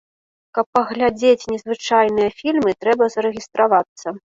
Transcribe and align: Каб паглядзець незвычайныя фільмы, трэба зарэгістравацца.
Каб 0.57 0.65
паглядзець 0.77 1.47
незвычайныя 1.53 2.29
фільмы, 2.41 2.77
трэба 2.83 3.15
зарэгістравацца. 3.19 4.21